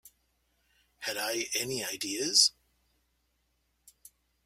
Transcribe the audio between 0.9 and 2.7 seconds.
Had I any ideas?